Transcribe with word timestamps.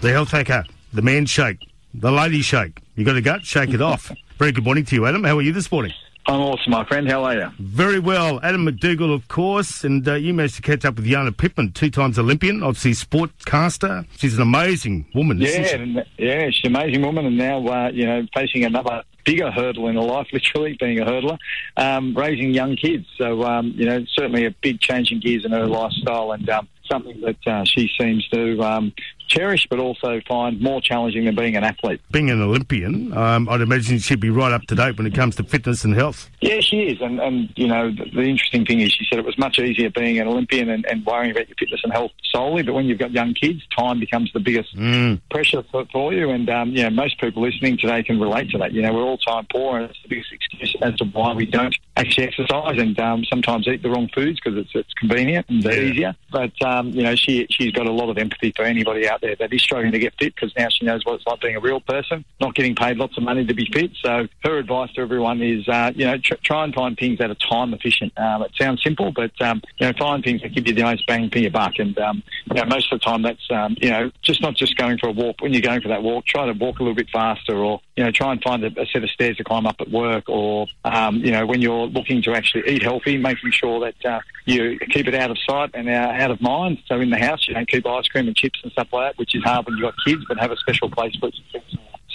the 0.00 0.10
health 0.12 0.30
hacker, 0.30 0.64
the 0.92 1.02
man 1.02 1.26
shake, 1.26 1.58
the 1.94 2.10
lady 2.10 2.42
shake. 2.42 2.80
You 2.96 3.04
got 3.04 3.16
a 3.16 3.20
gut? 3.20 3.44
Shake 3.44 3.70
it 3.70 3.82
off. 3.82 4.12
Very 4.38 4.52
good 4.52 4.64
morning 4.64 4.84
to 4.86 4.94
you, 4.94 5.06
Adam. 5.06 5.24
How 5.24 5.36
are 5.38 5.42
you 5.42 5.52
this 5.52 5.70
morning? 5.70 5.92
I'm 6.26 6.40
awesome, 6.40 6.72
my 6.72 6.84
friend. 6.84 7.10
How 7.10 7.24
are 7.24 7.34
you? 7.34 7.48
Very 7.58 7.98
well. 7.98 8.38
Adam 8.42 8.64
MacDougall, 8.64 9.14
of 9.14 9.28
course, 9.28 9.82
and 9.82 10.06
uh, 10.06 10.14
you 10.14 10.34
managed 10.34 10.56
to 10.56 10.62
catch 10.62 10.84
up 10.84 10.96
with 10.96 11.06
Jana 11.06 11.32
Pittman, 11.32 11.72
two 11.72 11.90
times 11.90 12.18
Olympian, 12.18 12.62
obviously 12.62 12.92
sportcaster. 12.92 14.06
She's 14.18 14.34
an 14.36 14.42
amazing 14.42 15.06
woman, 15.14 15.38
Yeah, 15.40 15.62
she? 15.64 16.02
yeah, 16.18 16.50
she's 16.50 16.64
an 16.64 16.76
amazing 16.76 17.02
woman, 17.02 17.24
and 17.24 17.38
now 17.38 17.66
uh, 17.66 17.88
you 17.90 18.04
know 18.04 18.26
facing 18.34 18.64
another 18.64 19.02
bigger 19.24 19.50
hurdle 19.50 19.88
in 19.88 19.94
her 19.96 20.02
life, 20.02 20.26
literally 20.32 20.76
being 20.78 21.00
a 21.00 21.06
hurdler, 21.06 21.38
um, 21.78 22.14
raising 22.14 22.52
young 22.52 22.76
kids. 22.76 23.06
So 23.16 23.42
um, 23.44 23.72
you 23.74 23.86
know, 23.86 24.04
certainly 24.14 24.44
a 24.44 24.50
big 24.50 24.80
change 24.80 25.10
in 25.10 25.20
gears 25.20 25.46
in 25.46 25.52
her 25.52 25.66
lifestyle, 25.66 26.32
and 26.32 26.48
um, 26.50 26.68
something 26.90 27.18
that 27.22 27.46
uh, 27.46 27.64
she 27.64 27.90
seems 27.98 28.28
to 28.28 28.62
um, 28.62 28.92
cherish, 29.28 29.66
but 29.70 29.78
also 29.78 30.20
find 30.26 30.60
more 30.60 30.80
challenging 30.80 31.24
than 31.26 31.34
being 31.34 31.56
an 31.56 31.64
athlete. 31.64 32.00
Being 32.10 32.30
an 32.30 32.40
Olympian, 32.42 33.16
um, 33.16 33.48
I'd 33.48 33.60
imagine 33.60 33.98
she'd 33.98 34.20
be 34.20 34.30
right 34.30 34.52
up 34.52 34.62
to 34.68 34.74
date 34.74 34.96
when 34.98 35.06
it 35.06 35.14
comes 35.14 35.36
to 35.36 35.42
fitness 35.44 35.84
and 35.84 35.94
health. 35.94 36.28
Yeah, 36.40 36.60
she 36.60 36.82
is, 36.84 37.00
and 37.00 37.20
and 37.20 37.50
you 37.56 37.66
know 37.68 37.90
the, 37.90 38.04
the 38.14 38.22
interesting 38.22 38.64
thing 38.66 38.80
is 38.80 38.92
she 38.92 39.04
said 39.08 39.18
it 39.18 39.24
was 39.24 39.38
much 39.38 39.58
easier 39.58 39.90
being 39.90 40.18
an 40.18 40.26
Olympian 40.28 40.68
and, 40.70 40.84
and 40.86 41.04
worrying 41.06 41.30
about 41.30 41.48
your 41.48 41.56
fitness 41.58 41.80
and 41.84 41.92
health 41.92 42.10
solely, 42.32 42.62
but 42.62 42.74
when 42.74 42.86
you've 42.86 42.98
got 42.98 43.10
young 43.12 43.34
kids, 43.34 43.62
time 43.76 44.00
becomes 44.00 44.32
the 44.32 44.40
biggest 44.40 44.74
Mm. 44.76 45.20
pressure 45.30 45.62
for, 45.70 45.84
for 45.92 46.12
you. 46.12 46.30
And 46.30 46.48
um, 46.50 46.70
you 46.70 46.82
know 46.82 46.90
most 46.90 47.20
people 47.20 47.42
listening 47.42 47.78
today 47.78 48.02
can 48.02 48.20
relate 48.20 48.50
to 48.50 48.58
that. 48.58 48.72
You 48.72 48.82
know 48.82 48.92
we're 48.92 49.02
all 49.02 49.18
time 49.18 49.46
poor, 49.52 49.78
and 49.78 49.90
it's 49.90 49.98
the 50.02 50.08
biggest 50.08 50.32
excuse 50.32 50.74
as 50.82 50.94
to 50.96 51.04
why 51.06 51.32
we 51.34 51.46
don't 51.46 51.74
actually 51.96 52.26
exercise 52.28 52.78
and 52.78 52.98
um, 53.00 53.24
sometimes 53.24 53.66
eat 53.66 53.82
the 53.82 53.90
wrong 53.90 54.08
foods 54.14 54.38
because 54.42 54.58
it's 54.58 54.70
it's 54.74 54.92
convenient 54.94 55.46
and 55.48 55.62
Yeah. 55.64 55.72
easier. 55.72 56.16
But 56.30 56.52
um, 56.64 56.90
you 56.90 57.02
know 57.02 57.14
she 57.14 57.46
she's 57.50 57.72
got 57.72 57.86
a 57.86 57.92
lot 57.92 58.10
of 58.10 58.18
empathy 58.18 58.52
for 58.54 58.62
anybody 58.64 59.08
out 59.08 59.17
there 59.20 59.36
that 59.36 59.52
is 59.52 59.62
struggling 59.62 59.92
to 59.92 59.98
get 59.98 60.14
fit 60.18 60.34
because 60.34 60.52
now 60.56 60.68
she 60.70 60.84
knows 60.84 61.04
what 61.04 61.16
it's 61.16 61.26
like 61.26 61.40
being 61.40 61.56
a 61.56 61.60
real 61.60 61.80
person, 61.80 62.24
not 62.40 62.54
getting 62.54 62.74
paid 62.74 62.96
lots 62.96 63.16
of 63.16 63.22
money 63.22 63.44
to 63.44 63.54
be 63.54 63.68
fit. 63.72 63.90
So 64.02 64.26
her 64.44 64.58
advice 64.58 64.92
to 64.92 65.00
everyone 65.00 65.42
is, 65.42 65.68
uh, 65.68 65.92
you 65.94 66.06
know, 66.06 66.16
tr- 66.18 66.34
try 66.42 66.64
and 66.64 66.74
find 66.74 66.96
things 66.96 67.18
that 67.18 67.30
are 67.30 67.36
time 67.36 67.74
efficient. 67.74 68.12
Um, 68.18 68.42
it 68.42 68.52
sounds 68.58 68.82
simple, 68.82 69.12
but 69.12 69.30
um, 69.40 69.62
you 69.78 69.86
know, 69.86 69.92
find 69.98 70.22
things 70.22 70.42
that 70.42 70.54
give 70.54 70.66
you 70.66 70.74
the 70.74 70.82
most 70.82 71.06
bang 71.06 71.30
for 71.30 71.38
your 71.38 71.50
buck. 71.50 71.74
And 71.78 71.98
um, 71.98 72.22
you 72.46 72.54
know, 72.54 72.64
most 72.64 72.92
of 72.92 73.00
the 73.00 73.04
time, 73.04 73.22
that's 73.22 73.50
um, 73.50 73.76
you 73.80 73.90
know, 73.90 74.10
just 74.22 74.42
not 74.42 74.54
just 74.54 74.76
going 74.76 74.98
for 74.98 75.08
a 75.08 75.12
walk. 75.12 75.40
When 75.40 75.52
you're 75.52 75.62
going 75.62 75.80
for 75.80 75.88
that 75.88 76.02
walk, 76.02 76.26
try 76.26 76.46
to 76.46 76.52
walk 76.52 76.78
a 76.78 76.82
little 76.82 76.94
bit 76.94 77.10
faster, 77.10 77.56
or 77.56 77.80
you 77.98 78.04
know, 78.04 78.12
try 78.12 78.30
and 78.30 78.40
find 78.40 78.62
a, 78.62 78.68
a 78.80 78.86
set 78.86 79.02
of 79.02 79.10
stairs 79.10 79.36
to 79.38 79.42
climb 79.42 79.66
up 79.66 79.74
at 79.80 79.90
work, 79.90 80.28
or 80.28 80.68
um, 80.84 81.16
you 81.16 81.32
know, 81.32 81.44
when 81.44 81.60
you're 81.60 81.88
looking 81.88 82.22
to 82.22 82.32
actually 82.32 82.62
eat 82.68 82.80
healthy, 82.80 83.18
making 83.18 83.50
sure 83.50 83.80
that 83.80 84.04
uh, 84.04 84.20
you 84.44 84.78
keep 84.90 85.08
it 85.08 85.16
out 85.16 85.32
of 85.32 85.38
sight 85.40 85.70
and 85.74 85.88
out 85.88 86.30
of 86.30 86.40
mind. 86.40 86.78
So 86.86 87.00
in 87.00 87.10
the 87.10 87.18
house, 87.18 87.48
you 87.48 87.54
don't 87.54 87.68
keep 87.68 87.84
ice 87.84 88.06
cream 88.06 88.28
and 88.28 88.36
chips 88.36 88.60
and 88.62 88.70
stuff 88.70 88.86
like 88.92 89.10
that, 89.10 89.18
which 89.18 89.34
is 89.34 89.42
hard 89.42 89.66
when 89.66 89.76
you've 89.76 89.82
got 89.82 89.94
kids, 90.06 90.22
but 90.28 90.38
have 90.38 90.52
a 90.52 90.56
special 90.58 90.88
place 90.88 91.16
for 91.16 91.26
it 91.26 91.57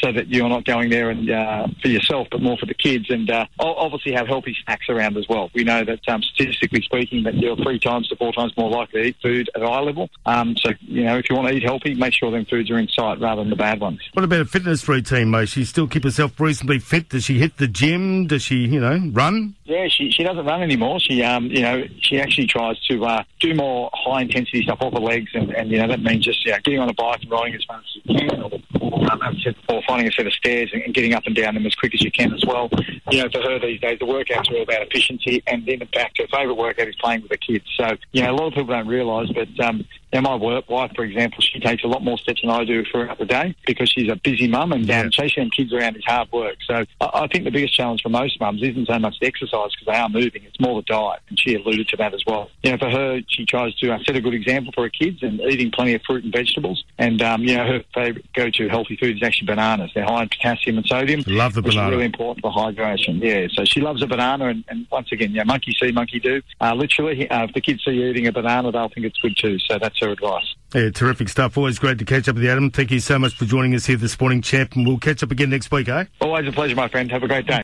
so 0.04 0.12
that 0.12 0.28
you're 0.28 0.50
not 0.50 0.66
going 0.66 0.90
there 0.90 1.10
and 1.10 1.30
uh, 1.30 1.68
for 1.82 1.88
yourself, 1.88 2.28
but 2.30 2.42
more 2.42 2.58
for 2.58 2.66
the 2.66 2.74
kids. 2.74 3.10
And 3.10 3.30
uh, 3.30 3.46
obviously 3.60 4.12
have 4.14 4.28
healthy 4.28 4.56
snacks 4.64 4.90
around 4.90 5.18
as 5.18 5.28
well. 5.30 5.50
We 5.54 5.64
know 5.64 5.84
that 5.86 6.08
um, 6.10 6.22
statistically 6.22 6.82
speaking, 6.82 7.24
that 7.24 7.36
you're 7.36 7.56
three 7.56 7.80
times 7.80 8.08
to 8.10 8.16
four 8.16 8.34
times 8.34 8.54
more 8.58 8.70
likely 8.70 9.02
to 9.02 9.08
eat 9.08 9.16
food 9.22 9.50
at 9.56 9.64
eye 9.64 9.80
level. 9.80 10.10
Um, 10.26 10.56
so 10.58 10.72
you 10.82 11.06
know, 11.06 11.18
if 11.18 11.30
you 11.30 11.36
want 11.36 11.48
to 11.48 11.54
eat 11.54 11.64
healthy, 11.64 11.94
make 11.96 12.14
sure 12.14 12.32
them 12.32 12.46
foods 12.46 12.70
are 12.70 12.78
in 12.78 12.88
sight 12.90 13.20
rather 13.20 13.42
than 13.42 13.50
the 13.50 13.56
bad 13.56 13.80
ones. 13.80 14.00
What 14.14 14.26
about 14.26 14.42
a 14.42 14.46
fitness 14.46 14.88
routine, 14.88 15.30
Mo? 15.30 15.46
She 15.46 15.64
still 15.66 15.88
keep 15.88 16.04
herself 16.04 16.40
reasonably 16.40 16.80
fit? 16.80 17.10
Does 17.10 17.24
she 17.24 17.40
hit 17.40 17.58
the 17.58 17.68
gym? 17.68 18.28
Does 18.28 18.42
she, 18.42 18.58
you 18.68 18.80
know, 18.80 19.10
run? 19.12 19.56
Yeah, 19.66 19.88
she 19.88 20.12
she 20.12 20.24
doesn't 20.24 20.46
run 20.46 20.62
anymore. 20.62 21.00
She 21.00 21.24
um 21.24 21.46
you 21.46 21.62
know 21.62 21.86
she 22.02 22.20
actually 22.20 22.48
tries 22.48 22.78
to 22.90 23.06
uh, 23.06 23.24
do 23.40 23.54
more 23.56 23.90
high 23.94 24.22
intensity 24.22 24.64
stuff 24.64 24.80
off 24.82 24.94
the 24.94 25.00
legs, 25.00 25.32
and, 25.34 25.52
and 25.52 25.72
you 25.72 25.78
know 25.78 25.88
that 25.88 26.02
means 26.02 26.26
just 26.26 26.46
yeah 26.46 26.60
getting 26.60 26.80
on 26.80 26.90
a 26.90 26.94
bike 26.94 27.22
and 27.22 27.32
riding 27.32 27.56
as 27.56 27.64
fast 27.66 27.86
as 27.96 28.02
you 28.04 28.30
can, 28.30 28.42
or, 28.42 28.52
or 28.82 29.12
um, 29.12 29.36
before, 29.44 29.82
finding 29.88 30.08
a 30.08 30.12
set 30.12 30.28
of 30.28 30.34
stairs 30.34 30.70
and, 30.74 30.82
and 30.82 30.94
getting 30.94 31.14
up 31.14 31.24
and 31.26 31.36
down 31.36 31.54
them 31.54 31.66
as 31.66 31.76
quick 31.76 31.94
as 31.94 32.02
you 32.02 32.12
can 32.12 32.34
as 32.34 32.44
well. 32.46 32.70
You 33.10 33.24
know, 33.24 33.30
for 33.30 33.42
her 33.42 33.60
these 33.60 33.80
days, 33.80 34.00
the 34.00 34.06
workouts 34.06 34.52
are 34.52 34.56
all 34.56 34.64
about 34.64 34.82
efficiency, 34.82 35.42
and 35.48 35.66
then 35.66 35.82
in 35.82 35.88
fact, 35.88 36.18
her 36.18 36.28
favourite 36.28 36.58
workout 36.58 36.88
is 36.90 36.96
playing 36.96 37.22
with 37.22 37.32
the 37.32 37.38
kids. 37.38 37.66
So 37.78 37.88
you 38.12 38.24
know, 38.24 38.32
a 38.32 38.36
lot 38.36 38.48
of 38.48 38.54
people 38.54 38.74
don't 38.74 38.88
realise, 38.88 39.30
but 39.32 39.66
um, 39.66 39.86
know, 40.22 40.30
my 40.30 40.36
work 40.36 40.70
wife, 40.70 40.92
for 40.96 41.04
example, 41.04 41.42
she 41.42 41.60
takes 41.60 41.84
a 41.84 41.88
lot 41.88 42.04
more 42.04 42.18
steps 42.18 42.42
than 42.42 42.50
I 42.52 42.64
do 42.64 42.84
throughout 42.86 43.18
the 43.18 43.26
day 43.26 43.56
because 43.66 43.90
she's 43.90 44.10
a 44.12 44.16
busy 44.16 44.48
mum, 44.48 44.72
and 44.72 44.86
Yeah. 44.86 45.02
um, 45.02 45.10
chasing 45.12 45.50
kids 45.50 45.74
around 45.74 45.96
is 45.98 46.04
hard 46.06 46.32
work. 46.32 46.58
So 46.68 46.86
I, 47.02 47.10
I 47.14 47.28
think 47.28 47.46
the 47.46 47.52
biggest 47.52 47.76
challenge 47.76 48.02
for 48.02 48.10
most 48.10 48.40
mums 48.40 48.62
isn't 48.62 48.88
so 48.88 49.00
much 49.00 49.20
the 49.20 49.28
exercise 49.28 49.72
because 49.72 49.88
they 49.88 49.98
are 50.00 50.10
moving; 50.10 50.44
it's 50.44 50.60
more 50.60 50.76
the 50.82 50.86
diet, 50.86 51.22
and 51.30 51.40
she 51.40 51.56
alluded 51.56 51.88
to 51.90 51.98
that 51.98 52.14
as 52.14 52.24
well. 52.28 52.50
You 52.64 52.72
know, 52.72 52.78
for 52.78 52.90
her, 52.90 53.22
she 53.28 53.46
tries 53.46 53.76
to 53.76 53.92
uh, 53.94 54.00
set 54.06 54.16
a 54.16 54.22
good 54.22 54.34
example 54.34 54.72
for 54.74 54.84
her 54.84 54.90
kids 54.90 55.24
and 55.24 55.40
eating 55.42 55.72
plenty 55.72 55.94
of 55.96 56.02
fruit 56.04 56.24
and 56.24 56.34
vegetables. 56.34 56.84
And 56.98 57.22
um, 57.22 57.42
you 57.42 57.56
know, 57.56 57.66
her 57.66 57.84
favourite 57.94 58.26
go-to 58.34 58.68
healthy 58.70 58.96
food 58.98 59.18
is 59.18 59.24
actually 59.24 59.48
bananas. 59.48 59.92
They're 59.96 60.06
high 60.06 60.24
in 60.24 60.30
potassium 60.30 60.78
and 60.78 60.86
sodium. 60.86 61.24
Love 61.28 61.54
the 61.54 61.62
which 61.62 61.74
banana. 61.76 61.90
is 61.90 61.92
really 61.94 62.06
important 62.06 62.42
for 62.42 62.52
hydration. 62.52 63.22
Yeah, 63.22 63.48
so 63.54 63.66
she 63.66 63.82
loves 63.82 64.02
a 64.02 64.08
banana, 64.08 64.48
and, 64.48 64.64
and 64.68 64.86
once 64.92 65.12
again, 65.12 65.32
yeah, 65.32 65.44
monkey 65.44 65.76
see, 65.80 65.92
monkey 65.92 66.20
do. 66.20 66.42
Uh, 66.62 66.74
literally, 66.76 67.30
uh, 67.30 67.46
if 67.46 67.54
the 67.54 67.62
kids 67.62 67.84
see 67.84 67.92
you 67.92 68.06
eating 68.08 68.28
a 68.28 68.32
banana, 68.32 68.72
they'll 68.72 68.90
think 68.90 69.06
it's 69.06 69.18
good 69.20 69.36
too. 69.38 69.58
So 69.60 69.80
that's 69.80 70.03
her 70.04 70.12
advice. 70.12 70.56
Yeah, 70.74 70.90
terrific 70.90 71.30
stuff. 71.30 71.58
Always 71.58 71.78
great 71.78 72.00
to 72.00 72.06
catch 72.06 72.28
up 72.28 72.36
with 72.36 72.44
you, 72.44 72.50
Adam. 72.50 72.72
Thank 72.72 72.92
you 72.92 73.00
so 73.00 73.20
much 73.20 73.36
for 73.36 73.46
joining 73.46 73.76
us 73.76 73.86
here 73.86 73.98
this 73.98 74.20
morning, 74.20 74.42
champ, 74.42 74.76
and 74.76 74.88
we'll 74.88 74.98
catch 74.98 75.22
up 75.22 75.32
again 75.32 75.50
next 75.50 75.72
week, 75.72 75.88
eh? 75.88 76.06
Always 76.22 76.48
a 76.48 76.52
pleasure, 76.52 76.76
my 76.76 76.88
friend. 76.88 77.12
Have 77.12 77.24
a 77.24 77.28
great 77.28 77.46
day. 77.46 77.62